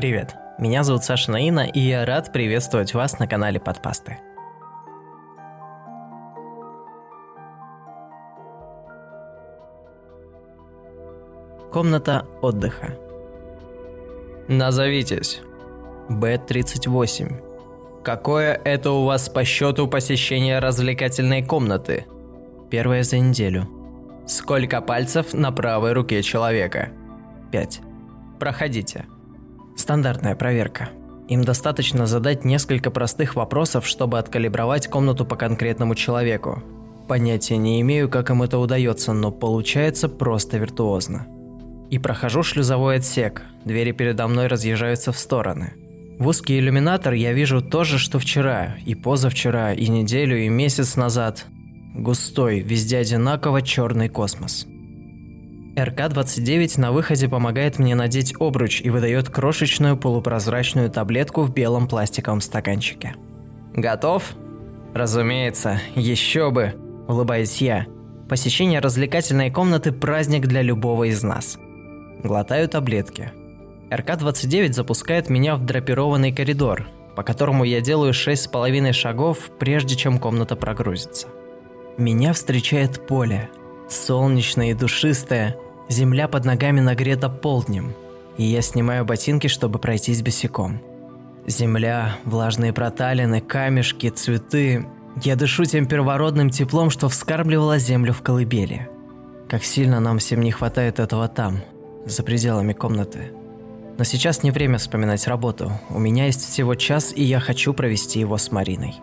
Привет, 0.00 0.34
меня 0.56 0.82
зовут 0.82 1.04
Саша 1.04 1.30
Наина, 1.30 1.60
и 1.60 1.78
я 1.78 2.06
рад 2.06 2.32
приветствовать 2.32 2.94
вас 2.94 3.18
на 3.18 3.26
канале 3.26 3.60
Подпасты. 3.60 4.16
Комната 11.70 12.24
отдыха. 12.40 12.96
Назовитесь. 14.48 15.42
Б-38. 16.08 18.02
Какое 18.02 18.54
это 18.54 18.92
у 18.92 19.04
вас 19.04 19.28
по 19.28 19.44
счету 19.44 19.86
посещение 19.86 20.60
развлекательной 20.60 21.44
комнаты? 21.44 22.06
Первое 22.70 23.02
за 23.02 23.18
неделю. 23.18 23.68
Сколько 24.26 24.80
пальцев 24.80 25.34
на 25.34 25.52
правой 25.52 25.92
руке 25.92 26.22
человека? 26.22 26.88
5. 27.52 27.82
Проходите. 28.38 29.04
Стандартная 29.76 30.36
проверка. 30.36 30.90
Им 31.28 31.44
достаточно 31.44 32.06
задать 32.06 32.44
несколько 32.44 32.90
простых 32.90 33.36
вопросов, 33.36 33.86
чтобы 33.86 34.18
откалибровать 34.18 34.88
комнату 34.88 35.24
по 35.24 35.36
конкретному 35.36 35.94
человеку. 35.94 36.62
Понятия 37.06 37.56
не 37.56 37.80
имею, 37.80 38.08
как 38.08 38.30
им 38.30 38.42
это 38.42 38.58
удается, 38.58 39.12
но 39.12 39.30
получается 39.30 40.08
просто 40.08 40.58
виртуозно. 40.58 41.26
И 41.90 41.98
прохожу 41.98 42.42
шлюзовой 42.42 42.96
отсек, 42.96 43.42
двери 43.64 43.92
передо 43.92 44.28
мной 44.28 44.46
разъезжаются 44.46 45.12
в 45.12 45.18
стороны. 45.18 45.74
В 46.18 46.28
узкий 46.28 46.58
иллюминатор 46.58 47.14
я 47.14 47.32
вижу 47.32 47.62
то 47.62 47.82
же, 47.82 47.98
что 47.98 48.18
вчера, 48.18 48.76
и 48.84 48.94
позавчера, 48.94 49.72
и 49.72 49.88
неделю, 49.88 50.38
и 50.38 50.48
месяц 50.48 50.96
назад. 50.96 51.46
Густой, 51.94 52.60
везде 52.60 52.98
одинаково 52.98 53.62
черный 53.62 54.08
космос. 54.08 54.66
РК-29 55.84 56.80
на 56.80 56.92
выходе 56.92 57.28
помогает 57.28 57.78
мне 57.78 57.94
надеть 57.94 58.34
обруч 58.38 58.80
и 58.82 58.90
выдает 58.90 59.28
крошечную 59.28 59.96
полупрозрачную 59.96 60.90
таблетку 60.90 61.42
в 61.42 61.52
белом 61.52 61.88
пластиковом 61.88 62.40
стаканчике. 62.40 63.14
«Готов?» 63.74 64.34
«Разумеется, 64.94 65.80
еще 65.94 66.50
бы!»– 66.50 66.74
улыбаюсь 67.08 67.62
я. 67.62 67.86
Посещение 68.28 68.80
развлекательной 68.80 69.50
комнаты– 69.50 69.92
праздник 69.92 70.46
для 70.46 70.62
любого 70.62 71.04
из 71.04 71.22
нас. 71.22 71.58
Глотаю 72.22 72.68
таблетки. 72.68 73.32
РК-29 73.90 74.72
запускает 74.72 75.30
меня 75.30 75.56
в 75.56 75.64
драпированный 75.64 76.32
коридор, 76.32 76.86
по 77.16 77.22
которому 77.22 77.64
я 77.64 77.80
делаю 77.80 78.12
шесть 78.12 78.42
с 78.42 78.46
половиной 78.48 78.92
шагов, 78.92 79.50
прежде 79.58 79.96
чем 79.96 80.18
комната 80.18 80.56
прогрузится. 80.56 81.28
Меня 81.96 82.32
встречает 82.32 83.06
поле. 83.06 83.50
Солнечное 83.88 84.70
и 84.70 84.74
душистое– 84.74 85.56
Земля 85.90 86.28
под 86.28 86.44
ногами 86.44 86.78
нагрета 86.78 87.28
полднем, 87.28 87.94
и 88.38 88.44
я 88.44 88.62
снимаю 88.62 89.04
ботинки, 89.04 89.48
чтобы 89.48 89.80
пройтись 89.80 90.22
босиком. 90.22 90.80
Земля, 91.48 92.16
влажные 92.24 92.72
проталины, 92.72 93.40
камешки, 93.40 94.08
цветы. 94.08 94.86
Я 95.20 95.34
дышу 95.34 95.64
тем 95.64 95.86
первородным 95.86 96.50
теплом, 96.50 96.90
что 96.90 97.08
вскармливало 97.08 97.78
землю 97.78 98.12
в 98.12 98.22
колыбели. 98.22 98.88
Как 99.48 99.64
сильно 99.64 99.98
нам 99.98 100.18
всем 100.18 100.42
не 100.42 100.52
хватает 100.52 101.00
этого 101.00 101.26
там, 101.26 101.58
за 102.06 102.22
пределами 102.22 102.72
комнаты. 102.72 103.32
Но 103.98 104.04
сейчас 104.04 104.44
не 104.44 104.52
время 104.52 104.78
вспоминать 104.78 105.26
работу. 105.26 105.72
У 105.88 105.98
меня 105.98 106.26
есть 106.26 106.40
всего 106.40 106.76
час, 106.76 107.12
и 107.12 107.24
я 107.24 107.40
хочу 107.40 107.74
провести 107.74 108.20
его 108.20 108.38
с 108.38 108.52
Мариной. 108.52 108.94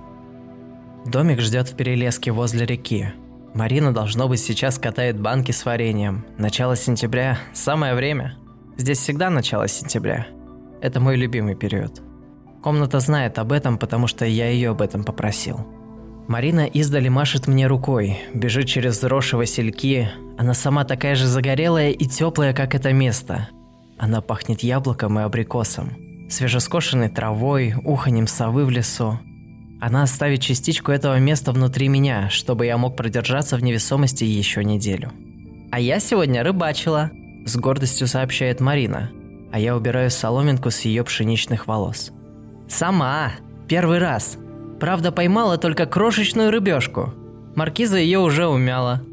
Домик 1.06 1.42
ждет 1.42 1.68
в 1.68 1.76
перелеске 1.76 2.32
возле 2.32 2.66
реки, 2.66 3.12
Марина, 3.58 3.92
должно 3.92 4.28
быть, 4.28 4.40
сейчас 4.40 4.78
катает 4.78 5.20
банки 5.20 5.52
с 5.52 5.66
вареньем. 5.66 6.24
Начало 6.38 6.76
сентября– 6.76 7.40
самое 7.54 7.96
время. 7.96 8.36
Здесь 8.78 9.00
всегда 9.00 9.32
начало 9.32 9.68
сентября. 9.68 10.28
Это 10.80 11.00
мой 11.00 11.16
любимый 11.16 11.56
период. 11.56 12.04
Комната 12.62 13.00
знает 13.00 13.40
об 13.40 13.52
этом, 13.52 13.80
потому 13.80 14.06
что 14.06 14.26
я 14.26 14.48
ее 14.48 14.70
об 14.70 14.82
этом 14.84 15.04
попросил. 15.04 15.66
Марина 16.28 16.68
издали 16.68 17.10
машет 17.10 17.48
мне 17.48 17.66
рукой, 17.66 18.20
бежит 18.32 18.68
через 18.68 19.02
заросшие 19.02 19.40
васильки. 19.40 20.08
Она 20.38 20.54
сама 20.54 20.84
такая 20.84 21.16
же 21.16 21.26
загорелая 21.26 21.90
и 21.90 22.06
теплая, 22.06 22.54
как 22.54 22.76
это 22.76 22.94
место. 22.94 23.50
Она 23.98 24.22
пахнет 24.22 24.62
яблоком 24.62 25.18
и 25.18 25.24
абрикосом, 25.24 25.94
свежескошенной 26.30 27.10
травой, 27.10 27.74
уханем 27.84 28.28
совы 28.28 28.66
в 28.66 28.70
лесу. 28.70 29.18
Она 29.80 30.04
оставит 30.04 30.42
частичку 30.42 30.92
этого 30.92 31.20
места 31.20 31.52
внутри 31.52 31.88
меня, 31.88 32.30
чтобы 32.30 32.66
я 32.66 32.78
мог 32.78 32.96
продержаться 32.96 33.58
в 33.58 33.64
невесомости 33.64 34.24
еще 34.24 34.64
неделю. 34.64 35.12
«А 35.72 35.80
я 35.80 36.00
сегодня 36.00 36.44
рыбачила»,– 36.44 37.12
с 37.46 37.56
гордостью 37.56 38.08
сообщает 38.08 38.60
Марина, 38.60 39.12
а 39.52 39.60
я 39.60 39.76
убираю 39.76 40.10
соломинку 40.10 40.72
с 40.72 40.82
ее 40.82 41.04
пшеничных 41.04 41.68
волос. 41.68 42.12
«Сама! 42.68 43.34
Первый 43.68 44.00
раз! 44.00 44.38
Правда, 44.80 45.12
поймала 45.12 45.58
только 45.58 45.86
крошечную 45.86 46.52
рыбешку. 46.52 47.14
Маркиза 47.56 47.98
ее 47.98 48.20
уже 48.20 48.48
умяла». 48.48 49.04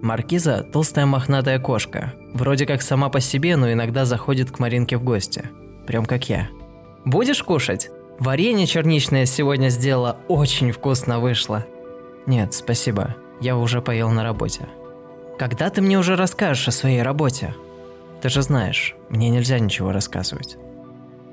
Маркиза– 0.00 0.64
толстая 0.72 1.06
мохнатая 1.06 1.58
кошка, 1.58 2.12
вроде 2.34 2.66
как 2.66 2.82
сама 2.82 3.08
по 3.08 3.20
себе, 3.20 3.56
но 3.56 3.72
иногда 3.72 4.04
заходит 4.04 4.50
к 4.50 4.58
Маринке 4.58 4.96
в 4.96 5.04
гости. 5.04 5.50
Прям 5.86 6.04
как 6.04 6.28
я. 6.28 6.48
«Будешь 7.04 7.42
кушать?» 7.42 7.90
Варенье 8.18 8.66
черничное 8.66 9.26
сегодня 9.26 9.68
сделала, 9.70 10.18
очень 10.28 10.70
вкусно 10.70 11.18
вышло. 11.18 11.66
Нет, 12.26 12.54
спасибо, 12.54 13.16
я 13.40 13.56
уже 13.56 13.82
поел 13.82 14.10
на 14.10 14.22
работе. 14.22 14.68
Когда 15.38 15.68
ты 15.68 15.82
мне 15.82 15.98
уже 15.98 16.14
расскажешь 16.14 16.68
о 16.68 16.72
своей 16.72 17.02
работе? 17.02 17.54
Ты 18.22 18.28
же 18.28 18.42
знаешь, 18.42 18.94
мне 19.08 19.30
нельзя 19.30 19.58
ничего 19.58 19.90
рассказывать. 19.90 20.56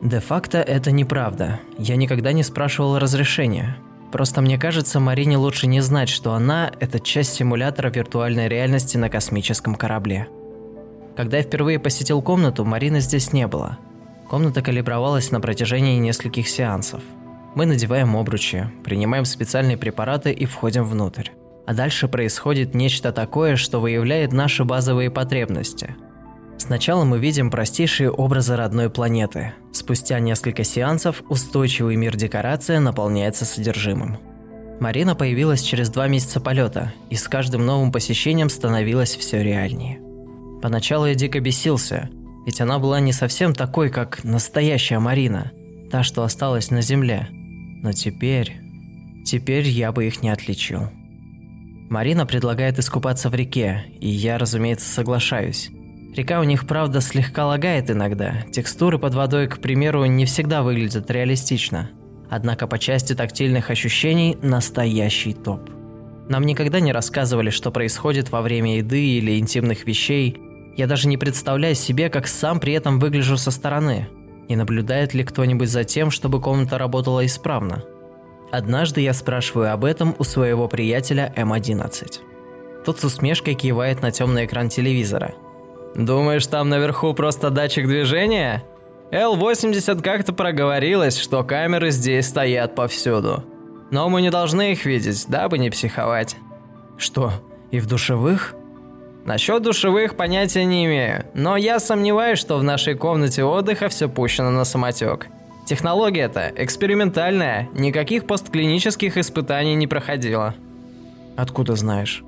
Де-факто 0.02 0.58
это 0.58 0.92
неправда. 0.92 1.59
Я 1.78 1.96
никогда 1.96 2.34
не 2.34 2.42
спрашивал 2.42 2.98
разрешения. 2.98 3.78
Просто 4.12 4.42
мне 4.42 4.58
кажется, 4.58 5.00
Марине 5.00 5.38
лучше 5.38 5.68
не 5.68 5.81
знать, 5.81 6.09
что 6.09 6.34
она– 6.34 6.72
это 6.80 7.00
часть 7.00 7.34
симулятора 7.34 7.90
виртуальной 7.92 8.50
реальности 8.50 8.98
на 8.98 9.09
космическом 9.09 9.75
корабле. 9.75 10.28
Когда 11.16 11.38
я 11.38 11.44
впервые 11.44 11.80
посетил 11.80 12.22
комнату, 12.24 12.66
Марины 12.66 13.00
здесь 13.00 13.31
не 13.31 13.46
было– 13.46 13.78
Комната 14.31 14.62
калибровалась 14.62 15.30
на 15.31 15.42
протяжении 15.42 16.00
нескольких 16.00 16.47
сеансов. 16.47 17.03
Мы 17.53 17.66
надеваем 17.66 18.16
обручи, 18.16 18.72
принимаем 18.81 19.25
специальные 19.25 19.75
препараты 19.78 20.31
и 20.31 20.46
входим 20.46 20.86
внутрь. 20.86 21.31
А 21.68 21.74
дальше 21.74 22.08
происходит 22.08 22.74
нечто 22.74 23.12
такое, 23.12 23.58
что 23.58 23.81
выявляет 23.81 24.31
наши 24.31 24.64
базовые 24.64 25.12
потребности. 25.12 25.97
Сначала 26.58 27.03
мы 27.03 27.19
видим 27.19 27.52
простейшие 27.52 28.09
образы 28.09 28.56
родной 28.56 28.90
планеты. 28.90 29.52
Спустя 29.74 30.18
несколько 30.22 30.63
сеансов 30.63 31.24
устойчивый 31.28 31.98
мир 31.98 32.16
декорация 32.16 32.80
наполняется 32.80 33.44
содержимым. 33.44 34.18
Марина 34.80 35.13
появилась 35.13 35.62
через 35.62 35.90
два 35.90 36.08
месяца 36.08 36.40
полета, 36.40 36.94
и 37.09 37.16
с 37.18 37.28
каждым 37.28 37.66
новым 37.66 37.92
посещением 37.92 38.50
становилось 38.50 39.13
все 39.13 39.44
реальнее. 39.44 40.00
Поначалу 40.62 41.06
я 41.06 41.16
дико 41.16 41.42
бесился– 41.42 42.09
ведь 42.46 42.62
она 42.62 42.79
была 42.79 43.00
не 43.00 43.13
совсем 43.13 43.53
такой, 43.53 43.90
как 43.90 44.24
настоящая 44.24 45.00
Марина, 45.00 45.52
та, 45.91 46.03
что 46.03 46.24
осталась 46.24 46.72
на 46.72 46.81
земле. 46.81 47.28
Но 47.31 47.91
теперь... 47.91 48.57
Теперь 49.24 49.68
я 49.68 49.91
бы 49.91 50.07
их 50.07 50.24
не 50.24 50.29
отличил. 50.29 50.90
Марина 51.90 52.25
предлагает 52.25 52.80
искупаться 52.80 53.30
в 53.30 53.35
реке, 53.35 53.85
и 54.00 54.09
я, 54.09 54.40
разумеется, 54.40 54.91
соглашаюсь. 54.91 55.69
Река 56.16 56.40
у 56.40 56.44
них, 56.44 56.66
правда, 56.66 57.01
слегка 57.01 57.46
лагает 57.46 57.91
иногда. 57.91 58.41
Текстуры 58.51 58.97
под 58.97 59.13
водой, 59.13 59.47
к 59.47 59.59
примеру, 59.59 60.06
не 60.06 60.25
всегда 60.25 60.63
выглядят 60.63 61.12
реалистично. 61.12 61.91
Однако 62.31 62.66
по 62.66 62.80
части 62.80 63.13
тактильных 63.13 63.69
ощущений– 63.69 64.38
настоящий 64.42 65.33
топ. 65.33 65.69
Нам 66.27 66.44
никогда 66.45 66.80
не 66.80 66.92
рассказывали, 66.92 67.51
что 67.51 67.71
происходит 67.71 68.31
во 68.31 68.42
время 68.42 68.77
еды 68.77 69.06
или 69.06 69.38
интимных 69.38 69.86
вещей– 69.86 70.36
я 70.75 70.88
даже 70.88 71.07
не 71.07 71.18
представляю 71.18 71.75
себе, 71.75 72.09
как 72.09 72.27
сам 72.27 72.59
при 72.59 72.73
этом 72.73 73.00
выгляжу 73.00 73.38
со 73.38 73.51
стороны. 73.51 74.07
Не 74.50 74.56
наблюдает 74.56 75.13
ли 75.13 75.23
кто-нибудь 75.23 75.69
за 75.69 75.83
тем, 75.83 76.12
чтобы 76.12 76.41
комната 76.41 76.77
работала 76.77 77.25
исправно? 77.25 77.83
Однажды 78.51 79.01
я 79.01 79.13
спрашиваю 79.13 79.71
об 79.71 79.85
этом 79.85 80.15
у 80.19 80.23
своего 80.23 80.68
приятеля 80.68 81.33
М11. 81.38 82.19
Тот 82.85 83.00
с 83.00 83.03
усмешкой 83.03 83.53
кивает 83.53 84.01
на 84.01 84.12
темный 84.12 84.45
экран 84.45 84.69
телевизора. 84.69 85.33
«Думаешь, 85.95 86.47
там 86.47 86.69
наверху 86.69 87.13
просто 87.13 87.50
датчик 87.50 87.88
движения?» 87.88 88.63
Л-80 89.12 90.01
как-то 90.01 90.31
проговорилась, 90.31 91.18
что 91.18 91.44
камеры 91.44 91.91
здесь 91.91 92.27
стоят 92.27 92.75
повсюду. 92.75 93.44
Но 93.91 94.07
мы 94.07 94.21
не 94.21 94.31
должны 94.31 94.71
их 94.71 94.85
видеть, 94.85 95.25
дабы 95.27 95.57
не 95.57 95.69
психовать. 95.69 96.38
Что, 96.97 97.33
и 97.71 97.79
в 97.81 97.88
душевых? 97.88 98.56
Насчет 99.25 99.62
душевых 99.62 100.15
понятия 100.15 100.65
не 100.65 100.85
имею, 100.85 101.25
но 101.35 101.56
я 101.56 101.79
сомневаюсь, 101.79 102.39
что 102.39 102.57
в 102.57 102.63
нашей 102.63 102.95
комнате 102.95 103.44
отдыха 103.44 103.88
все 103.89 104.09
пущено 104.09 104.50
на 104.50 104.65
самотек. 104.65 105.27
Технология-то 105.68 106.51
экспериментальная, 106.56 107.69
никаких 107.73 108.25
постклинических 108.25 109.18
испытаний 109.18 109.75
не 109.75 109.85
проходила. 109.85 110.56
Откуда 111.38 111.75
знаешь? 111.75 112.23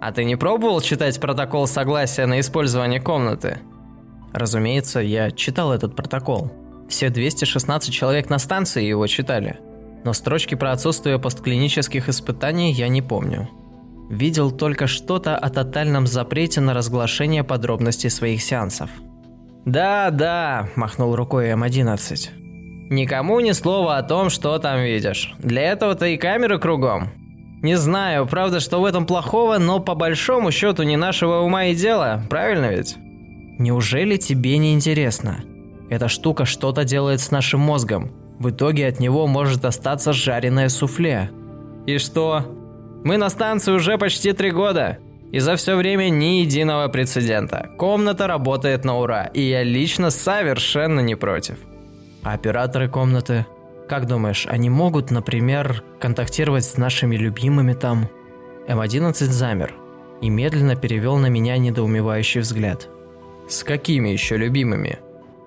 А 0.00 0.12
ты 0.12 0.24
не 0.24 0.34
пробовал 0.34 0.80
читать 0.80 1.20
протокол 1.20 1.68
согласия 1.68 2.26
на 2.26 2.40
использование 2.40 3.00
комнаты? 3.00 3.60
Разумеется, 4.32 4.98
я 4.98 5.30
читал 5.30 5.72
этот 5.72 5.94
протокол. 5.94 6.52
Все 6.88 7.08
216 7.08 7.94
человек 7.94 8.28
на 8.28 8.38
станции 8.38 8.82
его 8.82 9.06
читали. 9.06 9.60
Но 10.04 10.12
строчки 10.12 10.56
про 10.56 10.72
отсутствие 10.72 11.20
постклинических 11.20 12.08
испытаний 12.08 12.72
я 12.72 12.88
не 12.88 13.00
помню. 13.00 13.48
Видел 14.12 14.50
только 14.50 14.88
что-то 14.88 15.38
о 15.38 15.48
тотальном 15.48 16.06
запрете 16.06 16.60
на 16.60 16.74
разглашение 16.74 17.44
подробностей 17.44 18.10
своих 18.10 18.42
сеансов. 18.42 18.90
«Да, 19.64 20.10
да»,– 20.10 20.68
махнул 20.76 21.16
рукой 21.16 21.52
М11. 21.52 22.28
«Никому 22.90 23.40
ни 23.40 23.52
слова 23.52 23.96
о 23.96 24.02
том, 24.02 24.28
что 24.28 24.58
там 24.58 24.82
видишь. 24.82 25.32
Для 25.38 25.62
этого-то 25.62 26.04
и 26.04 26.18
камеры 26.18 26.58
кругом. 26.58 27.08
Не 27.62 27.78
знаю, 27.78 28.26
правда, 28.26 28.60
что 28.60 28.82
в 28.82 28.84
этом 28.84 29.06
плохого, 29.06 29.56
но 29.56 29.80
по 29.80 29.94
большому 29.94 30.50
счету 30.50 30.82
не 30.82 30.98
нашего 30.98 31.38
ума 31.38 31.64
и 31.64 31.74
дела, 31.74 32.22
правильно 32.28 32.66
ведь?» 32.66 32.96
«Неужели 33.58 34.18
тебе 34.18 34.58
не 34.58 34.74
интересно? 34.74 35.42
Эта 35.88 36.08
штука 36.08 36.44
что-то 36.44 36.84
делает 36.84 37.20
с 37.20 37.30
нашим 37.30 37.60
мозгом. 37.60 38.12
В 38.38 38.50
итоге 38.50 38.88
от 38.88 39.00
него 39.00 39.26
может 39.26 39.64
остаться 39.64 40.12
жареное 40.12 40.68
суфле». 40.68 41.30
«И 41.86 41.96
что? 41.96 42.61
Мы 43.04 43.16
на 43.16 43.30
станции 43.30 43.72
уже 43.72 43.98
почти 43.98 44.32
три 44.32 44.50
года. 44.50 44.98
И 45.32 45.38
за 45.38 45.56
все 45.56 45.76
время 45.76 46.10
ни 46.10 46.40
единого 46.40 46.88
прецедента. 46.88 47.70
Комната 47.78 48.26
работает 48.26 48.84
на 48.84 48.98
ура, 48.98 49.24
и 49.24 49.40
я 49.40 49.62
лично 49.62 50.10
совершенно 50.10 51.00
не 51.00 51.14
против. 51.14 51.56
А 52.22 52.34
операторы 52.34 52.88
комнаты? 52.88 53.46
Как 53.88 54.06
думаешь, 54.06 54.46
они 54.48 54.70
могут, 54.70 55.10
например, 55.10 55.82
контактировать 55.98 56.64
с 56.64 56.76
нашими 56.76 57.16
любимыми 57.16 57.72
там? 57.72 58.08
М11 58.68 59.12
замер 59.12 59.74
и 60.20 60.28
медленно 60.28 60.76
перевел 60.76 61.16
на 61.16 61.26
меня 61.26 61.58
недоумевающий 61.58 62.42
взгляд. 62.42 62.88
С 63.48 63.64
какими 63.64 64.10
еще 64.10 64.36
любимыми? 64.36 64.98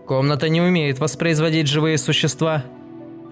Комната 0.05 0.49
не 0.49 0.61
умеет 0.61 0.99
воспроизводить 0.99 1.67
живые 1.67 1.97
существа. 1.97 2.65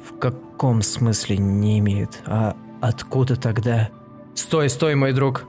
В 0.08 0.18
каком 0.18 0.82
смысле 0.82 1.38
не 1.38 1.80
имеет? 1.80 2.22
А 2.26 2.56
откуда 2.82 3.36
тогда? 3.36 3.90
Стой, 4.36 4.70
стой, 4.70 4.96
мой 4.96 5.14
друг. 5.14 5.46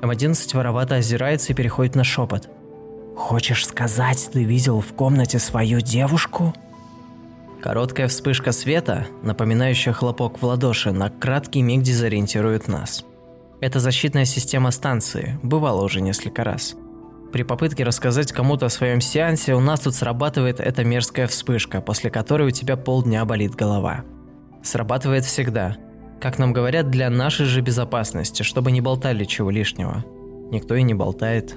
М11 0.00 0.56
воровато 0.56 0.96
озирается 0.96 1.52
и 1.52 1.56
переходит 1.56 1.94
на 1.96 2.04
шепот. 2.04 2.48
«Хочешь 3.16 3.66
сказать, 3.66 4.30
ты 4.32 4.44
видел 4.44 4.80
в 4.80 4.92
комнате 4.94 5.40
свою 5.40 5.80
девушку?» 5.80 6.54
Короткая 7.60 8.06
вспышка 8.06 8.52
света, 8.52 9.08
напоминающая 9.24 9.92
хлопок 9.92 10.40
в 10.40 10.46
ладоши, 10.46 10.92
на 10.92 11.10
краткий 11.10 11.62
миг 11.62 11.82
дезориентирует 11.82 12.68
нас. 12.68 13.04
Это 13.60 13.80
защитная 13.80 14.24
система 14.24 14.70
станции, 14.70 15.36
бывало 15.42 15.82
уже 15.82 16.00
несколько 16.00 16.44
раз. 16.44 16.76
При 17.32 17.42
попытке 17.42 17.82
рассказать 17.82 18.30
кому-то 18.30 18.66
о 18.66 18.70
своем 18.70 19.00
сеансе 19.00 19.54
у 19.54 19.60
нас 19.60 19.80
тут 19.80 19.96
срабатывает 19.96 20.60
эта 20.60 20.84
мерзкая 20.84 21.26
вспышка, 21.26 21.80
после 21.80 22.10
которой 22.10 22.48
у 22.48 22.52
тебя 22.52 22.76
полдня 22.76 23.24
болит 23.24 23.56
голова. 23.56 24.04
Срабатывает 24.62 25.24
всегда– 25.24 25.76
как 26.20 26.38
нам 26.38 26.52
говорят, 26.52 26.90
для 26.90 27.10
нашей 27.10 27.46
же 27.46 27.60
безопасности, 27.60 28.42
чтобы 28.42 28.72
не 28.72 28.80
болтали 28.80 29.24
чего 29.24 29.50
лишнего. 29.50 30.04
Никто 30.50 30.74
и 30.74 30.82
не 30.82 30.94
болтает. 30.94 31.56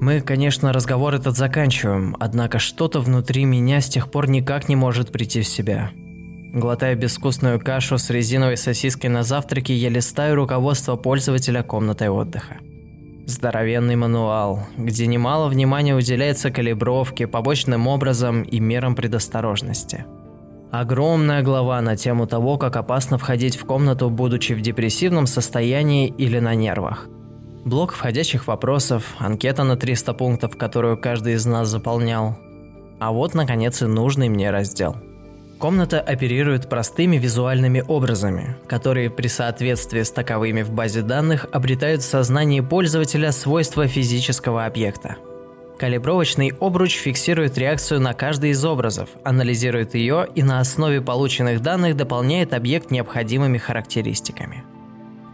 Мы, 0.00 0.20
конечно, 0.20 0.72
разговор 0.72 1.14
этот 1.14 1.36
заканчиваем, 1.36 2.16
однако 2.18 2.58
что-то 2.58 3.00
внутри 3.00 3.44
меня 3.44 3.80
с 3.80 3.88
тех 3.88 4.10
пор 4.10 4.28
никак 4.28 4.68
не 4.68 4.76
может 4.76 5.12
прийти 5.12 5.42
в 5.42 5.46
себя. 5.46 5.90
Глотая 6.52 6.94
безвкусную 6.94 7.60
кашу 7.60 7.98
с 7.98 8.10
резиновой 8.10 8.56
сосиской 8.56 9.10
на 9.10 9.22
завтраке, 9.22 9.74
я 9.74 9.88
листаю 9.88 10.36
руководство 10.36 10.96
пользователя 10.96 11.62
комнатой 11.62 12.08
отдыха. 12.08 12.56
Здоровенный 13.26 13.94
мануал, 13.94 14.66
где 14.76 15.06
немало 15.06 15.48
внимания 15.48 15.94
уделяется 15.94 16.50
калибровке, 16.50 17.26
побочным 17.26 17.86
образом 17.86 18.42
и 18.42 18.58
мерам 18.58 18.94
предосторожности– 18.94 20.04
Огромная 20.70 21.42
глава 21.42 21.80
на 21.80 21.96
тему 21.96 22.28
того, 22.28 22.56
как 22.56 22.76
опасно 22.76 23.18
входить 23.18 23.56
в 23.56 23.64
комнату, 23.64 24.08
будучи 24.08 24.52
в 24.52 24.60
депрессивном 24.60 25.26
состоянии 25.26 26.06
или 26.06 26.38
на 26.38 26.54
нервах. 26.54 27.08
Блок 27.64 27.92
входящих 27.92 28.46
вопросов, 28.46 29.16
анкета 29.18 29.64
на 29.64 29.76
300 29.76 30.14
пунктов, 30.14 30.56
которую 30.56 30.96
каждый 30.96 31.34
из 31.34 31.44
нас 31.44 31.68
заполнял. 31.68 32.38
А 33.00 33.10
вот, 33.10 33.34
наконец, 33.34 33.82
и 33.82 33.86
нужный 33.86 34.28
мне 34.28 34.50
раздел. 34.50 34.96
Комната 35.58 36.00
оперирует 36.00 36.68
простыми 36.68 37.16
визуальными 37.16 37.84
образами, 37.86 38.56
которые 38.68 39.10
при 39.10 39.26
соответствии 39.26 40.02
с 40.02 40.12
таковыми 40.12 40.62
в 40.62 40.70
базе 40.70 41.02
данных 41.02 41.46
обретают 41.52 42.02
в 42.02 42.08
сознании 42.08 42.60
пользователя 42.60 43.32
свойства 43.32 43.88
физического 43.88 44.64
объекта– 44.66 45.16
Калибровочный 45.80 46.52
обруч 46.60 46.94
фиксирует 46.96 47.56
реакцию 47.56 48.00
на 48.00 48.12
каждый 48.12 48.50
из 48.50 48.62
образов, 48.66 49.08
анализирует 49.24 49.94
ее 49.94 50.26
и 50.34 50.42
на 50.42 50.60
основе 50.60 51.00
полученных 51.00 51.62
данных 51.62 51.96
дополняет 51.96 52.52
объект 52.52 52.90
необходимыми 52.90 53.56
характеристиками. 53.56 54.62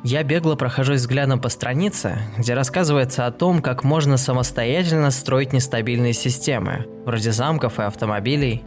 Я 0.04 0.22
бегло 0.22 0.54
прохожусь 0.54 1.00
взглядом 1.00 1.40
по 1.40 1.48
странице, 1.48 2.19
где 2.38 2.54
рассказывается 2.54 3.26
о 3.26 3.32
том, 3.32 3.60
как 3.60 3.82
можно 3.82 4.16
самостоятельно 4.16 5.10
строить 5.10 5.52
нестабильные 5.52 6.12
системы, 6.12 6.87
вроде 7.04 7.32
замков 7.32 7.81
и 7.81 7.82
автомобилей, 7.82 8.62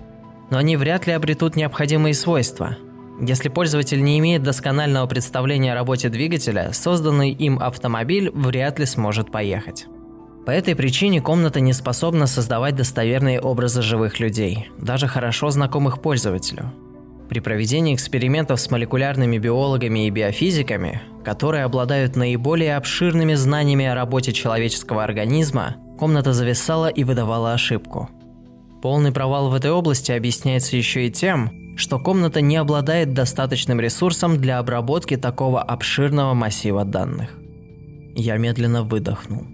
но 0.50 0.58
они 0.58 0.76
вряд 0.76 1.08
ли 1.08 1.14
обретут 1.14 1.56
необходимые 1.56 2.14
свойства. 2.14 2.76
Если 3.22 3.48
пользователь 3.48 4.04
не 4.04 4.20
имеет 4.20 4.44
досконального 4.44 5.08
представления 5.08 5.72
о 5.72 5.76
работе 5.76 6.10
двигателя, 6.10 6.72
созданный 6.74 7.32
им 7.32 7.58
автомобиль 7.58 8.32
вряд 8.32 8.80
ли 8.80 8.86
сможет 8.86 9.32
поехать. 9.32 9.88
По 10.50 10.54
этой 10.54 10.76
причине 10.76 11.22
комната 11.22 11.60
не 11.60 11.74
способна 11.74 12.26
создавать 12.26 12.76
достоверные 12.76 13.40
образы 13.40 13.84
живых 13.84 14.20
людей, 14.20 14.72
даже 14.80 15.06
хорошо 15.06 15.52
знакомых 15.52 16.02
пользователю. 16.02 16.74
При 17.30 17.40
проведении 17.40 17.94
экспериментов 17.94 18.60
с 18.60 18.72
молекулярными 18.72 19.38
биологами 19.38 20.08
и 20.08 20.10
биофизиками, 20.10 21.04
которые 21.24 21.66
обладают 21.66 22.16
наиболее 22.16 22.78
обширными 22.78 23.36
знаниями 23.36 23.86
о 23.86 23.94
работе 23.94 24.34
человеческого 24.34 25.04
организма, 25.04 25.76
комната 26.00 26.34
зависала 26.34 26.88
и 26.88 27.04
выдавала 27.04 27.54
ошибку. 27.54 28.10
Полный 28.82 29.12
провал 29.12 29.52
в 29.52 29.54
этой 29.54 29.70
области 29.70 30.12
объясняется 30.12 30.76
еще 30.76 31.06
и 31.06 31.12
тем, 31.12 31.76
что 31.78 32.00
комната 32.00 32.42
не 32.42 32.58
обладает 32.58 33.14
достаточным 33.14 33.80
ресурсом 33.80 34.42
для 34.42 34.58
обработки 34.58 35.16
такого 35.16 35.62
обширного 35.62 36.34
массива 36.34 36.86
данных. 36.86 37.38
Я 38.16 38.38
медленно 38.38 38.82
выдохнул. 38.82 39.46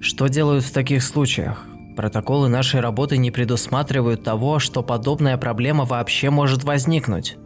Что 0.00 0.28
делают 0.28 0.64
в 0.64 0.72
таких 0.72 1.02
случаях? 1.02 1.64
Протоколы 1.96 2.48
нашей 2.48 2.80
работы 2.80 3.16
не 3.16 3.30
предусматривают 3.30 4.22
того, 4.22 4.58
что 4.58 4.82
подобная 4.82 5.38
проблема 5.38 5.86
вообще 5.86 6.28
может 6.28 6.64
возникнуть. 6.64 7.38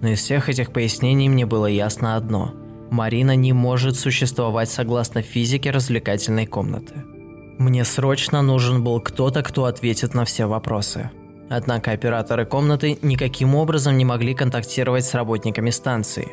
Но 0.00 0.08
из 0.08 0.18
всех 0.18 0.48
этих 0.48 0.72
пояснений 0.72 1.28
мне 1.28 1.46
было 1.46 1.66
ясно 1.66 2.16
одно. 2.16 2.52
Марина 2.90 3.36
не 3.36 3.52
может 3.52 3.96
существовать 3.96 4.68
согласно 4.68 5.22
физике 5.22 5.70
развлекательной 5.70 6.46
комнаты. 6.46 6.94
Мне 7.58 7.84
срочно 7.84 8.42
нужен 8.42 8.82
был 8.82 9.00
кто-то, 9.00 9.44
кто 9.44 9.66
ответит 9.66 10.14
на 10.14 10.24
все 10.24 10.46
вопросы. 10.46 11.10
Однако 11.48 11.92
операторы 11.92 12.44
комнаты 12.44 12.98
никаким 13.02 13.54
образом 13.54 13.96
не 13.96 14.04
могли 14.04 14.34
контактировать 14.34 15.04
с 15.04 15.14
работниками 15.14 15.70
станции. 15.70 16.28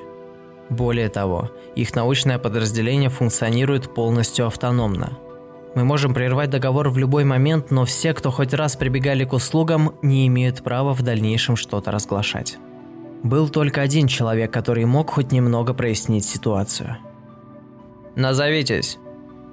Более 0.72 1.10
того, 1.10 1.52
их 1.76 1.96
научное 1.96 2.40
подразделение 2.40 3.10
функционирует 3.10 3.94
полностью 3.94 4.48
автономно– 4.48 5.20
мы 5.76 5.84
можем 5.84 6.14
прервать 6.14 6.50
договор 6.50 6.90
в 6.90 6.98
любой 6.98 7.24
момент, 7.26 7.72
но 7.72 7.86
все, 7.86 8.14
кто 8.14 8.32
хоть 8.32 8.54
раз 8.54 8.76
прибегали 8.76 9.24
к 9.24 9.34
услугам, 9.34 9.96
не 10.02 10.28
имеют 10.28 10.64
права 10.64 10.94
в 10.94 11.02
дальнейшем 11.04 11.56
что-то 11.56 11.92
разглашать. 11.92 12.58
Был 13.24 13.50
только 13.50 13.82
один 13.82 14.08
человек, 14.08 14.52
который 14.52 14.86
мог 14.86 15.12
хоть 15.12 15.32
немного 15.32 15.74
прояснить 15.74 16.26
ситуацию. 16.26 16.98
Назовитесь. 18.16 18.98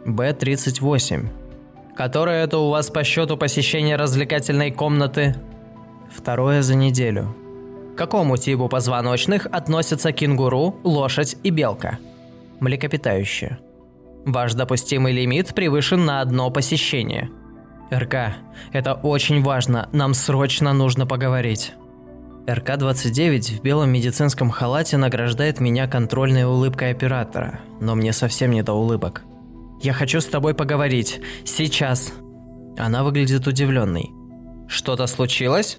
Б-38. 0.07 1.29
Которое 1.97 2.45
это 2.45 2.59
у 2.59 2.71
вас 2.71 2.91
по 2.91 3.05
счету 3.05 3.37
посещение 3.37 3.97
развлекательной 3.97 4.71
комнаты? 4.71 5.37
Второе 6.15 6.63
за 6.63 6.77
неделю. 6.77 7.35
К 7.95 7.99
какому 7.99 8.37
типу 8.37 8.69
позвоночных 8.69 9.47
относятся 9.47 10.13
кенгуру, 10.13 10.77
лошадь 10.85 11.37
и 11.43 11.51
белка? 11.51 11.99
Млекопитающие. 12.61 13.59
Ваш 14.27 14.55
допустимый 14.55 15.13
лимит 15.13 15.55
превышен 15.55 16.05
на 16.05 16.21
одно 16.21 16.51
посещение. 16.51 17.31
РК, 17.95 18.35
это 18.73 18.95
очень 18.95 19.41
важно, 19.41 19.89
нам 19.93 20.15
срочно 20.15 20.73
нужно 20.73 21.07
поговорить. 21.07 21.75
РК-29 22.49 23.59
в 23.59 23.63
белом 23.63 23.91
медицинском 23.91 24.51
халате 24.51 24.97
награждает 24.97 25.61
меня 25.61 25.87
контрольной 25.87 26.45
улыбкой 26.45 26.91
оператора, 26.91 27.61
но 27.81 27.95
мне 27.95 28.13
совсем 28.13 28.51
не 28.51 28.63
до 28.63 28.73
улыбок. 28.73 29.23
«Я 29.81 29.93
хочу 29.93 30.21
с 30.21 30.27
тобой 30.27 30.55
поговорить. 30.55 31.21
Сейчас!» 31.45 32.13
Она 32.77 33.05
выглядит 33.05 33.47
удивленной. 33.47 34.11
«Что-то 34.67 35.07
случилось?» 35.07 35.79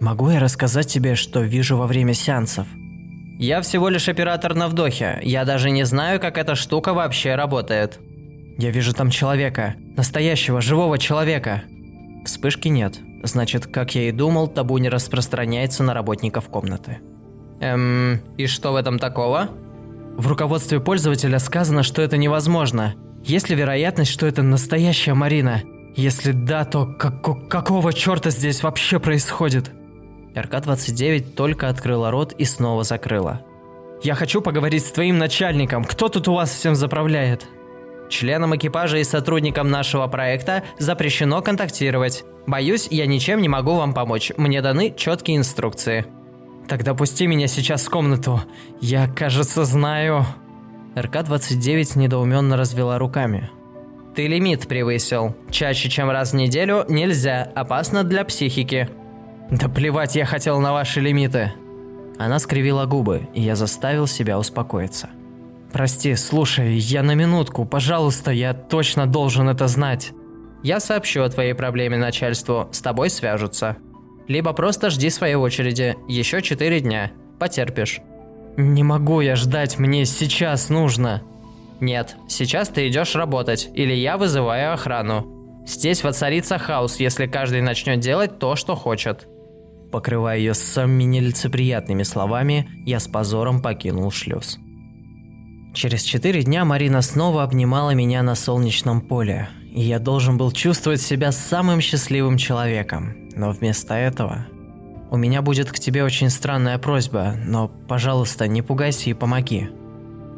«Могу 0.00 0.30
я 0.30 0.40
рассказать 0.40 0.88
тебе, 0.88 1.14
что 1.14 1.42
вижу 1.42 1.76
во 1.76 1.86
время 1.86 2.14
сеансов?» 2.14 2.66
Я 3.38 3.60
всего 3.62 3.88
лишь 3.88 4.08
оператор 4.08 4.54
на 4.54 4.68
вдохе. 4.68 5.18
Я 5.22 5.44
даже 5.44 5.70
не 5.70 5.84
знаю, 5.84 6.20
как 6.20 6.38
эта 6.38 6.54
штука 6.54 6.94
вообще 6.94 7.34
работает. 7.34 7.98
Я 8.58 8.70
вижу 8.70 8.92
там 8.92 9.10
человека. 9.10 9.74
Настоящего, 9.96 10.60
живого 10.60 10.98
человека. 10.98 11.62
Вспышки 12.24 12.68
нет. 12.68 12.98
Значит, 13.24 13.66
как 13.66 13.94
я 13.94 14.08
и 14.08 14.12
думал, 14.12 14.48
табу 14.48 14.78
не 14.78 14.88
распространяется 14.88 15.82
на 15.82 15.94
работников 15.94 16.48
комнаты. 16.48 16.98
Эм, 17.60 18.20
и 18.36 18.46
что 18.46 18.72
в 18.72 18.76
этом 18.76 18.98
такого? 18.98 19.50
В 20.16 20.28
руководстве 20.28 20.78
пользователя 20.78 21.38
сказано, 21.38 21.82
что 21.82 22.02
это 22.02 22.16
невозможно. 22.16 22.94
Есть 23.24 23.48
ли 23.48 23.56
вероятность, 23.56 24.10
что 24.10 24.26
это 24.26 24.42
настоящая 24.42 25.14
Марина? 25.14 25.62
Если 25.96 26.32
да, 26.32 26.64
то 26.64 26.86
как 26.86 27.48
какого 27.48 27.92
черта 27.92 28.30
здесь 28.30 28.62
вообще 28.62 29.00
происходит? 29.00 29.72
РК-29 30.34 31.34
только 31.34 31.68
открыла 31.68 32.10
рот 32.10 32.32
и 32.32 32.44
снова 32.44 32.84
закрыла. 32.84 33.42
«Я 34.02 34.14
хочу 34.14 34.40
поговорить 34.40 34.84
с 34.84 34.92
твоим 34.92 35.18
начальником. 35.18 35.84
Кто 35.84 36.08
тут 36.08 36.28
у 36.28 36.34
вас 36.34 36.50
всем 36.50 36.74
заправляет?» 36.74 37.46
Членам 38.10 38.54
экипажа 38.54 38.98
и 38.98 39.04
сотрудникам 39.04 39.70
нашего 39.70 40.06
проекта 40.06 40.62
запрещено 40.78 41.42
контактировать. 41.42 42.24
Боюсь, 42.46 42.86
я 42.90 43.06
ничем 43.06 43.40
не 43.40 43.48
могу 43.48 43.74
вам 43.74 43.94
помочь. 43.94 44.30
Мне 44.36 44.60
даны 44.60 44.94
четкие 44.96 45.38
инструкции. 45.38 46.06
Тогда 46.68 46.94
пусти 46.94 47.26
меня 47.26 47.46
сейчас 47.46 47.84
в 47.84 47.90
комнату. 47.90 48.40
Я, 48.80 49.08
кажется, 49.08 49.64
знаю. 49.64 50.26
РК-29 50.96 51.98
недоуменно 51.98 52.56
развела 52.56 52.98
руками. 52.98 53.50
Ты 54.14 54.28
лимит 54.28 54.68
превысил. 54.68 55.34
Чаще, 55.50 55.88
чем 55.88 56.10
раз 56.10 56.32
в 56.32 56.36
неделю, 56.36 56.84
нельзя. 56.88 57.50
Опасно 57.54 58.04
для 58.04 58.24
психики. 58.24 58.88
Да 59.50 59.68
плевать 59.68 60.16
я 60.16 60.24
хотел 60.24 60.60
на 60.60 60.72
ваши 60.72 61.00
лимиты. 61.00 61.52
Она 62.18 62.38
скривила 62.38 62.86
губы, 62.86 63.28
и 63.34 63.42
я 63.42 63.56
заставил 63.56 64.06
себя 64.06 64.38
успокоиться. 64.38 65.10
Прости, 65.72 66.14
слушай, 66.14 66.76
я 66.76 67.02
на 67.02 67.14
минутку, 67.14 67.64
пожалуйста, 67.64 68.30
я 68.30 68.54
точно 68.54 69.06
должен 69.06 69.48
это 69.48 69.66
знать. 69.66 70.12
Я 70.62 70.80
сообщу 70.80 71.22
о 71.22 71.28
твоей 71.28 71.52
проблеме 71.52 71.96
начальству, 71.96 72.68
с 72.70 72.80
тобой 72.80 73.10
свяжутся. 73.10 73.76
Либо 74.28 74.52
просто 74.52 74.88
жди 74.88 75.10
своей 75.10 75.34
очереди, 75.34 75.96
еще 76.08 76.40
четыре 76.40 76.80
дня, 76.80 77.10
потерпишь. 77.38 78.00
Не 78.56 78.84
могу 78.84 79.20
я 79.20 79.34
ждать, 79.34 79.78
мне 79.78 80.04
сейчас 80.04 80.68
нужно. 80.68 81.22
Нет, 81.80 82.16
сейчас 82.28 82.68
ты 82.68 82.88
идешь 82.88 83.16
работать, 83.16 83.68
или 83.74 83.92
я 83.92 84.16
вызываю 84.16 84.72
охрану. 84.72 85.64
Здесь 85.66 86.04
воцарится 86.04 86.56
хаос, 86.56 87.00
если 87.00 87.26
каждый 87.26 87.62
начнет 87.62 87.98
делать 87.98 88.38
то, 88.38 88.54
что 88.54 88.76
хочет. 88.76 89.26
Покрывая 89.94 90.38
ее 90.38 90.54
самыми 90.54 91.04
нелицеприятными 91.04 92.02
словами, 92.02 92.68
я 92.84 92.98
с 92.98 93.06
позором 93.06 93.62
покинул 93.62 94.10
шлюз. 94.10 94.58
Через 95.72 96.02
четыре 96.02 96.42
дня 96.42 96.64
Марина 96.64 97.00
снова 97.00 97.44
обнимала 97.44 97.92
меня 97.92 98.24
на 98.24 98.34
солнечном 98.34 99.00
поле, 99.00 99.50
и 99.70 99.82
я 99.82 100.00
должен 100.00 100.36
был 100.36 100.50
чувствовать 100.50 101.00
себя 101.00 101.30
самым 101.30 101.80
счастливым 101.80 102.38
человеком. 102.38 103.30
Но 103.36 103.52
вместо 103.52 103.94
этого... 103.94 104.46
У 105.12 105.16
меня 105.16 105.42
будет 105.42 105.70
к 105.70 105.78
тебе 105.78 106.02
очень 106.02 106.28
странная 106.28 106.78
просьба, 106.78 107.36
но, 107.46 107.68
пожалуйста, 107.68 108.48
не 108.48 108.62
пугайся 108.62 109.10
и 109.10 109.14
помоги. 109.14 109.68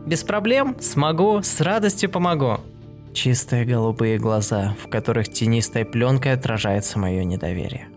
Без 0.04 0.22
проблем, 0.22 0.76
смогу, 0.82 1.40
с 1.42 1.62
радостью 1.62 2.10
помогу. 2.10 2.60
Чистые 3.14 3.64
голубые 3.64 4.18
глаза, 4.18 4.76
в 4.84 4.90
которых 4.90 5.30
тенистой 5.30 5.86
пленкой 5.86 6.34
отражается 6.34 6.98
мое 6.98 7.24
недоверие. 7.24 7.88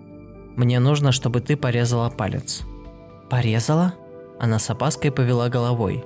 Мне 0.59 0.81
нужно, 0.81 1.13
чтобы 1.13 1.39
ты 1.39 1.55
порезала 1.55 2.09
палец. 2.09 2.63
Порезала? 3.29 3.93
Она 4.41 4.59
с 4.59 4.69
опаской 4.69 5.09
повела 5.09 5.47
головой. 5.47 6.03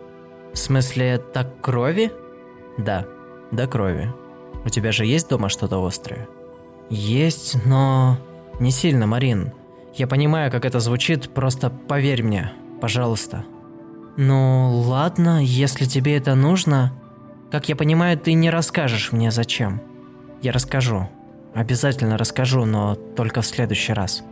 В 0.54 0.58
смысле, 0.60 1.18
так 1.18 1.60
крови? 1.60 2.12
Да, 2.78 3.08
до 3.52 3.66
крови. 3.66 4.14
У 4.64 4.70
тебя 4.70 4.92
же 4.92 5.08
есть 5.08 5.28
дома 5.28 5.50
что-то 5.50 5.84
острое? 5.84 6.28
Есть, 6.92 7.66
но... 7.66 8.20
Не 8.60 8.70
сильно, 8.70 9.08
Марин. 9.08 9.54
Я 9.96 10.06
понимаю, 10.06 10.52
как 10.52 10.66
это 10.66 10.80
звучит, 10.80 11.34
просто 11.34 11.72
поверь 11.72 12.22
мне, 12.22 12.54
пожалуйста. 12.80 13.46
Ну, 14.18 14.84
ладно, 14.86 15.44
если 15.44 15.86
тебе 15.86 16.16
это 16.16 16.36
нужно. 16.36 16.94
Как 17.52 17.70
я 17.70 17.76
понимаю, 17.76 18.20
ты 18.20 18.34
не 18.34 18.52
расскажешь 18.52 19.14
мне 19.14 19.32
зачем. 19.32 19.82
Я 20.44 20.52
расскажу. 20.52 21.10
Обязательно 21.56 22.20
расскажу, 22.20 22.66
но 22.66 22.94
только 22.94 23.42
в 23.42 23.48
следующий 23.48 23.94
раз. 23.94 24.24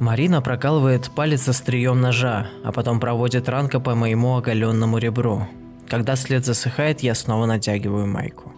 Марина 0.00 0.42
прокалывает 0.42 1.10
палец 1.14 1.48
острием 1.48 2.00
ножа, 2.00 2.48
а 2.64 2.72
потом 2.72 2.98
проводит 2.98 3.48
ранка 3.48 3.78
по 3.78 3.94
моему 3.94 4.36
оголенному 4.36 4.98
ребру, 4.98 5.46
когда 5.90 6.14
след 6.14 6.44
засыхает, 6.44 7.00
я 7.00 7.16
снова 7.16 7.46
натягиваю 7.46 8.06
майку. 8.06 8.52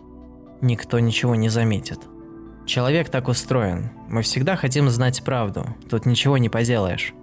Никто 0.60 0.98
ничего 1.00 1.34
не 1.34 1.48
заметит. 1.48 1.98
Человек 2.66 3.08
так 3.08 3.26
устроен. 3.28 3.90
Мы 4.10 4.20
всегда 4.20 4.54
хотим 4.54 4.90
знать 4.90 5.24
правду. 5.24 5.66
Тут 5.88 6.04
ничего 6.04 6.36
не 6.36 6.50
поделаешь. 6.50 7.14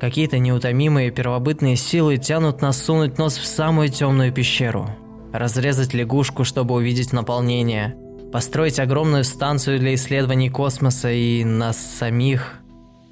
Какие-то 0.00 0.40
неутомимые 0.40 1.12
первобытные 1.12 1.76
силы 1.76 2.16
тянут 2.16 2.62
нас 2.62 2.82
сунуть 2.82 3.16
нос 3.16 3.38
в 3.38 3.46
самую 3.46 3.90
темную 3.90 4.32
пещеру. 4.32 4.90
Разрезать 5.32 5.94
лягушку, 5.94 6.42
чтобы 6.42 6.74
увидеть 6.74 7.12
наполнение. 7.12 7.96
Построить 8.32 8.80
огромную 8.80 9.22
станцию 9.22 9.78
для 9.78 9.94
исследований 9.94 10.50
космоса 10.50 11.12
и 11.12 11.44
нас 11.44 11.78
самих. 11.78 12.63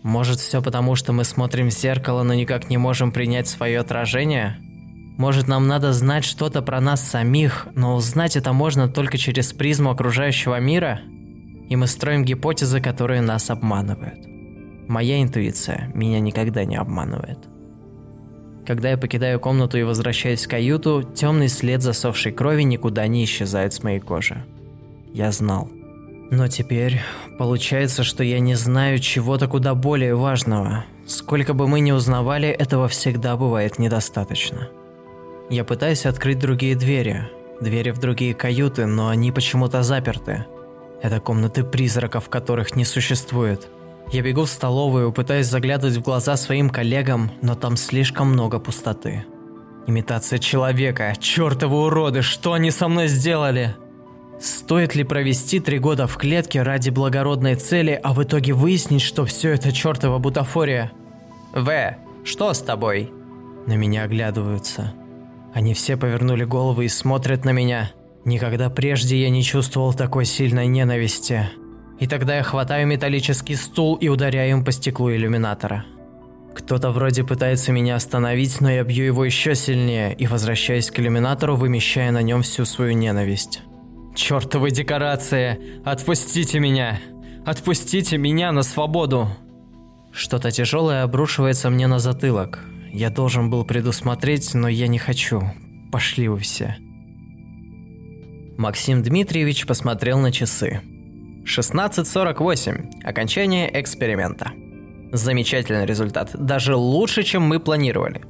Может, 0.03 0.41
все 0.41 0.61
потому, 0.61 0.97
что 0.97 1.13
мы 1.13 1.25
смотрим 1.25 1.71
в 1.71 1.73
зеркало, 1.73 2.23
но 2.23 2.35
никак 2.35 2.69
не 2.69 2.77
можем 2.77 3.13
принять 3.13 3.47
свое 3.47 3.79
отражение? 3.79 4.59
Может, 5.17 5.47
нам 5.47 5.69
надо 5.69 5.93
знать 5.93 6.25
что-то 6.25 6.63
про 6.63 6.81
нас 6.81 7.03
самих, 7.03 7.69
но 7.75 7.95
узнать 7.95 8.37
это 8.37 8.53
можно 8.53 8.89
только 8.89 9.19
через 9.19 9.53
призму 9.53 9.91
окружающего 9.91 10.59
мира? 10.59 11.01
И 11.69 11.77
мы 11.77 11.87
строим 11.87 12.25
гипотезы, 12.25 12.81
которые 12.81 13.21
нас 13.21 13.51
обманывают. 13.51 14.27
Моя 14.89 15.23
интуиция 15.23 15.91
меня 15.95 16.19
никогда 16.19 16.65
не 16.65 16.77
обманывает. 16.77 17.39
Когда 18.67 18.91
я 18.91 18.99
покидаю 18.99 19.39
комнату 19.41 19.79
и 19.79 19.83
возвращаюсь 19.83 20.45
в 20.45 20.49
каюту, 20.49 21.03
темный 21.03 21.49
след 21.49 21.83
засохшей 21.83 22.33
крови 22.33 22.63
никуда 22.63 23.07
не 23.07 23.25
исчезает 23.25 23.73
с 23.73 23.83
моей 23.83 24.01
кожи. 24.01 24.45
Я 25.13 25.31
знал. 25.31 25.71
Но 26.33 26.49
теперь 26.49 27.03
получается, 27.37 28.05
что 28.05 28.25
я 28.25 28.41
не 28.41 28.55
знаю 28.55 28.99
чего-то 29.01 29.49
куда 29.49 29.75
более 29.75 30.15
важного. 30.15 30.87
Сколько 31.07 31.53
бы 31.53 31.69
мы 31.69 31.81
ни 31.81 31.93
узнавали, 31.93 32.49
этого 32.49 32.89
всегда 32.89 33.37
бывает 33.37 33.79
недостаточно. 33.79 34.71
Я 35.51 35.63
пытаюсь 35.65 36.07
открыть 36.07 36.39
другие 36.39 36.75
двери, 36.75 37.29
двери 37.61 37.91
в 37.91 37.99
другие 37.99 38.33
каюты, 38.33 38.87
но 38.87 39.09
они 39.09 39.31
почему-то 39.31 39.83
заперты. 39.83 40.47
Это 41.03 41.21
комнаты 41.21 41.65
призраков, 41.65 42.31
которых 42.31 42.77
не 42.77 42.87
существует. 42.87 43.69
Я 44.11 44.23
бегу 44.23 44.45
в 44.45 44.49
столовую, 44.49 45.13
пытаюсь 45.13 45.49
заглядывать 45.49 45.99
в 45.99 46.03
глаза 46.03 46.37
своим 46.37 46.71
коллегам, 46.71 47.31
но 47.43 47.57
там 47.57 47.77
слишком 47.77 48.29
много 48.29 48.59
пустоты. 48.59 49.27
Имитация 49.87 50.39
человека, 50.39 51.13
чертовы 51.21 51.77
уроды, 51.77 52.23
что 52.23 52.55
они 52.55 52.71
со 52.71 52.89
мной 52.89 53.09
сделали? 53.09 53.77
Стоит 54.43 54.97
ли 54.97 55.05
провести 55.05 55.61
три 55.61 55.79
года 55.79 56.09
в 56.09 56.17
клетке 56.17 56.63
ради 56.63 56.91
благородной 56.91 57.55
цели, 57.55 57.99
а 58.03 58.13
в 58.13 58.25
итоге 58.25 58.55
выяснить, 58.55 59.01
что 59.01 59.25
все 59.25 59.51
это 59.51 59.71
чертова 59.71 60.19
бутафория? 60.19 60.91
В, 61.55 61.97
что 62.25 62.53
с 62.53 62.59
тобой? 62.59 63.13
На 63.69 63.75
меня 63.75 64.03
оглядываются. 64.03 64.95
Они 65.55 65.75
все 65.75 65.97
повернули 65.97 66.43
головы 66.43 66.87
и 66.87 66.89
смотрят 66.89 67.45
на 67.45 67.51
меня. 67.51 67.93
Никогда 68.25 68.69
прежде 68.69 69.23
я 69.23 69.31
не 69.31 69.45
чувствовал 69.45 69.95
такой 69.95 70.25
сильной 70.25 70.67
ненависти. 70.67 71.49
И 72.01 72.09
тогда 72.09 72.39
я 72.39 72.43
хватаю 72.43 72.89
металлический 72.89 73.55
стул 73.55 73.95
и 73.95 74.09
ударяю 74.09 74.51
им 74.51 74.65
по 74.65 74.73
стеклу 74.73 75.13
иллюминатора. 75.13 75.85
Кто-то 76.53 76.91
вроде 76.91 77.23
пытается 77.23 77.71
меня 77.71 77.95
остановить, 77.95 78.61
но 78.61 78.69
я 78.73 78.83
бью 78.83 79.05
его 79.05 79.25
еще 79.25 79.55
сильнее 79.55 80.13
и 80.13 80.27
возвращаюсь 80.27 80.91
к 80.91 80.99
иллюминатору, 80.99 81.55
вымещая 81.55 82.11
на 82.11 82.23
нем 82.23 82.43
всю 82.43 82.65
свою 82.65 82.95
ненависть. 82.95 83.63
Чертовы 84.15 84.71
декорации! 84.71 85.81
Отпустите 85.85 86.59
меня! 86.59 87.01
Отпустите 87.47 88.19
меня 88.19 88.53
на 88.53 88.63
свободу! 88.63 89.29
Что-то 90.13 90.51
тяжелое 90.51 91.03
обрушивается 91.03 91.71
мне 91.71 91.87
на 91.87 91.99
затылок. 91.99 92.61
Я 92.93 93.09
должен 93.09 93.49
был 93.49 93.65
предусмотреть, 93.65 94.53
но 94.55 94.69
я 94.69 94.87
не 94.87 94.99
хочу. 94.99 95.43
Пошли 95.91 96.29
вы 96.29 96.39
все. 96.39 96.77
Максим 98.59 99.03
Дмитриевич 99.03 99.67
посмотрел 99.67 100.19
на 100.19 100.31
часы. 100.31 100.83
16.48. 101.45 103.03
Окончание 103.03 103.81
эксперимента. 103.81 104.53
Замечательный 105.11 105.87
результат. 105.87 106.31
Даже 106.35 106.77
лучше, 106.77 107.23
чем 107.23 107.43
мы 107.43 107.59
планировали. 107.59 108.23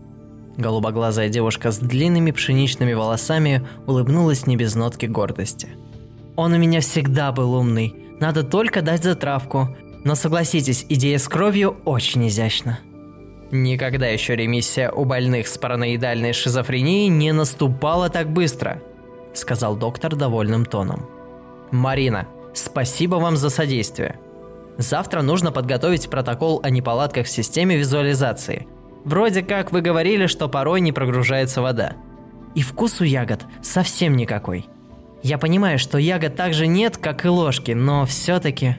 Голубоглазая 0.57 1.29
девушка 1.29 1.71
с 1.71 1.79
длинными 1.79 2.31
пшеничными 2.31 2.93
волосами 2.93 3.67
улыбнулась 3.87 4.47
не 4.47 4.57
без 4.57 4.75
нотки 4.75 5.07
гордости. 5.07 5.69
«Он 6.37 6.53
у 6.53 6.59
меня 6.59 6.81
всегда 6.81 7.33
был 7.33 7.55
умный. 7.55 7.95
Надо 8.21 8.43
только 8.43 8.83
дать 8.83 9.05
затравку. 9.05 9.77
Но 10.05 10.15
согласитесь, 10.15 10.85
идея 10.89 11.19
с 11.19 11.29
кровью 11.29 11.77
очень 11.85 12.27
изящна». 12.29 12.79
Никогда 13.53 14.07
еще 14.07 14.35
ремиссия 14.35 14.91
у 14.91 15.05
больных 15.05 15.47
с 15.47 15.59
параноидальной 15.59 16.33
шизофренией 16.33 17.09
не 17.09 17.33
наступала 17.33 18.09
так 18.09 18.33
быстро, 18.33 18.83
сказал 19.35 19.77
доктор 19.77 20.17
довольным 20.17 20.65
тоном. 20.65 21.07
Марина, 21.71 22.27
спасибо 22.55 23.17
вам 23.17 23.37
за 23.37 23.51
содействие. 23.51 24.19
Завтра 24.79 25.21
нужно 25.21 25.53
подготовить 25.53 26.09
протокол 26.09 26.61
о 26.63 26.71
неполадках 26.71 27.27
в 27.27 27.31
системе 27.31 27.77
визуализации. 27.77 28.67
Вроде 29.05 29.43
как 29.43 29.73
вы 29.73 29.81
говорили, 29.81 30.27
что 30.27 30.49
порой 30.49 30.81
не 30.81 30.93
прогружается 30.93 31.61
вода. 31.61 31.95
И 32.55 32.63
вкус 32.63 33.01
у 33.01 33.05
ягод 33.05 33.45
совсем 33.63 34.17
никакой. 34.17 34.67
Я 35.23 35.39
понимаю, 35.39 35.79
что 35.79 35.99
ягод 35.99 36.37
также 36.37 36.67
нет, 36.67 36.97
как 36.97 37.25
и 37.25 37.29
ложки, 37.29 37.73
но 37.73 38.07
все-таки... 38.07 38.77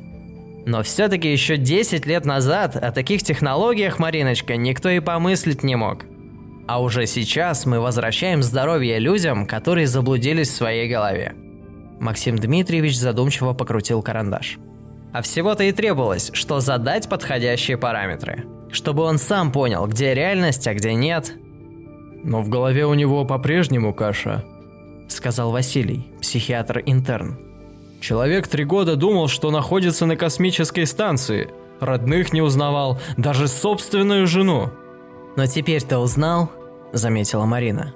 Но 0.65 0.81
все-таки 0.81 1.29
еще 1.29 1.57
10 1.57 2.05
лет 2.05 2.25
назад 2.25 2.77
о 2.77 2.91
таких 2.91 3.21
технологиях, 3.21 3.99
Мариночка, 3.99 4.55
никто 4.55 4.89
и 4.89 5.01
помыслить 5.01 5.61
не 5.63 5.75
мог. 5.75 6.05
А 6.67 6.81
уже 6.81 7.05
сейчас 7.05 7.65
мы 7.65 7.81
возвращаем 7.81 8.41
здоровье 8.41 8.97
людям, 8.99 9.45
которые 9.45 9.87
заблудились 9.87 10.49
в 10.49 10.55
своей 10.55 10.89
голове. 10.89 11.33
Максим 11.99 12.37
Дмитриевич 12.37 12.97
задумчиво 12.97 13.53
покрутил 13.53 14.01
карандаш. 14.01 14.57
А 15.11 15.21
всего-то 15.21 15.63
и 15.63 15.71
требовалось, 15.73 16.31
что 16.33 16.61
задать 16.61 17.09
подходящие 17.09 17.77
параметры. 17.77 18.45
Чтобы 18.73 19.03
он 19.03 19.19
сам 19.19 19.51
понял, 19.51 19.85
где 19.85 20.15
реальность, 20.15 20.67
а 20.67 20.73
где 20.73 20.95
нет. 20.95 21.33
Но 22.23 22.41
в 22.41 22.49
голове 22.49 22.87
у 22.87 22.95
него 22.95 23.23
по-прежнему 23.23 23.93
каша, 23.93 24.43
сказал 25.07 25.51
Василий, 25.51 26.07
психиатр-интерн. 26.21 27.37
Человек 28.01 28.47
три 28.47 28.65
года 28.65 28.95
думал, 28.95 29.27
что 29.27 29.51
находится 29.51 30.07
на 30.07 30.15
космической 30.15 30.87
станции. 30.87 31.49
Родных 31.79 32.33
не 32.33 32.41
узнавал, 32.41 32.99
даже 33.15 33.47
собственную 33.47 34.25
жену. 34.25 34.71
Но 35.35 35.45
теперь-то 35.45 35.99
узнал, 35.99 36.49
заметила 36.93 37.45
Марина. 37.45 37.93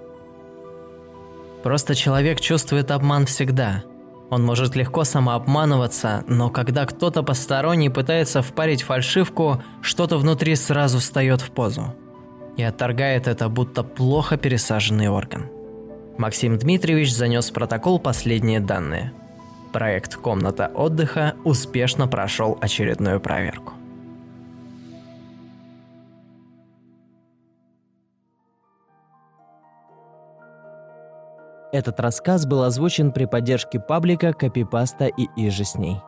Просто 1.63 1.95
человек 1.95 2.39
чувствует 2.39 2.91
обман 2.91 3.25
всегда– 3.25 3.83
он 4.29 4.43
может 4.43 4.75
легко 4.75 5.03
самообманываться, 5.03 6.23
но 6.27 6.49
когда 6.49 6.85
кто-то 6.85 7.23
посторонний 7.23 7.89
пытается 7.89 8.41
впарить 8.41 8.81
фальшивку, 8.81 9.63
что-то 9.81 10.17
внутри 10.17 10.55
сразу 10.55 10.99
встает 10.99 11.41
в 11.41 11.51
позу. 11.51 11.95
И 12.57 12.63
отторгает 12.63 13.27
это, 13.27 13.47
будто 13.47 13.83
плохо 13.83 14.35
пересаженный 14.37 15.07
орган. 15.07 15.45
Максим 16.17 16.57
Дмитриевич 16.57 17.13
занес 17.13 17.49
в 17.49 17.53
протокол 17.53 17.99
последние 17.99 18.59
данные. 18.59 19.13
Проект 19.71 20.15
«Комната 20.15 20.71
отдыха» 20.73 21.35
успешно 21.43 22.07
прошел 22.07 22.57
очередную 22.59 23.19
проверку. 23.19 23.76
Этот 31.71 31.99
рассказ 31.99 32.45
был 32.45 32.63
озвучен 32.63 33.11
при 33.11 33.25
поддержке 33.25 33.79
паблика 33.79 34.33
Копипаста 34.33 35.05
и 35.05 35.27
Иже 35.35 35.65
с 35.65 35.75
ней. 35.75 36.01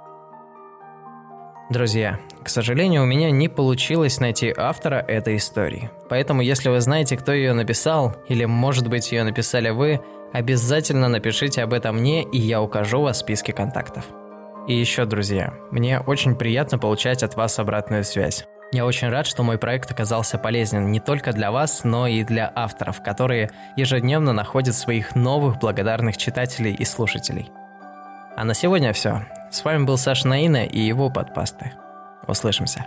Друзья, 1.70 2.20
к 2.44 2.50
сожалению, 2.50 3.04
у 3.04 3.06
меня 3.06 3.30
не 3.30 3.48
получилось 3.48 4.20
найти 4.20 4.52
автора 4.56 5.06
этой 5.08 5.36
истории. 5.36 5.92
Поэтому, 6.10 6.42
если 6.42 6.70
вы 6.70 6.82
знаете, 6.82 7.16
кто 7.16 7.32
ее 7.32 7.54
написал, 7.54 8.16
или, 8.28 8.46
может 8.46 8.88
быть, 8.88 9.12
ее 9.12 9.24
написали 9.24 9.70
вы, 9.70 10.00
обязательно 10.34 11.10
напишите 11.10 11.62
об 11.62 11.74
этом 11.74 11.98
мне, 11.98 12.24
и 12.24 12.40
я 12.40 12.62
укажу 12.62 13.02
вас 13.02 13.18
в 13.18 13.20
списке 13.20 13.54
контактов. 13.54 14.06
И 14.68 14.74
еще, 14.74 15.06
друзья, 15.06 15.54
мне 15.72 16.00
очень 16.00 16.36
приятно 16.36 16.80
получать 16.80 17.22
от 17.22 17.36
вас 17.36 17.60
обратную 17.60 18.04
связь. 18.04 18.48
Я 18.72 18.86
очень 18.86 19.10
рад, 19.10 19.26
что 19.26 19.42
мой 19.42 19.58
проект 19.58 19.90
оказался 19.90 20.38
полезен 20.38 20.92
не 20.92 21.00
только 21.00 21.34
для 21.34 21.52
вас, 21.52 21.84
но 21.84 22.06
и 22.06 22.24
для 22.24 22.52
авторов, 22.54 23.02
которые 23.02 23.50
ежедневно 23.76 24.32
находят 24.32 24.76
своих 24.76 25.16
новых 25.16 25.58
благодарных 25.58 26.18
читателей 26.18 26.76
и 26.76 26.86
слушателей. 26.86 27.52
А 28.36 28.44
на 28.44 28.54
сегодня 28.54 28.94
все. 28.94 29.26
С 29.50 29.66
вами 29.66 29.86
был 29.86 29.98
Саша 29.98 30.28
Наина 30.28 30.66
и 30.66 30.80
его 30.80 31.10
подпасты. 31.10 31.74
Услышимся. 32.28 32.86